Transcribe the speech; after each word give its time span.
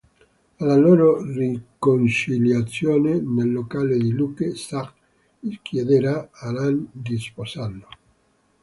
Alla 0.57 0.77
loro 0.77 1.21
riconciliazione, 1.23 3.19
nel 3.19 3.51
locale 3.51 3.99
di 3.99 4.09
Luke, 4.09 4.55
Zach 4.55 4.91
chiederà 5.61 6.27
a 6.31 6.51
Lane 6.51 6.87
di 6.91 7.19
sposarlo. 7.19 7.87